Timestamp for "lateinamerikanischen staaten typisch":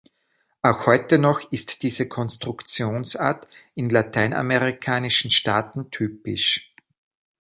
3.87-6.73